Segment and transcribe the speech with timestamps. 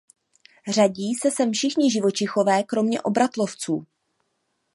[0.67, 3.87] Řadí se sem všichni živočichové kromě obratlovců.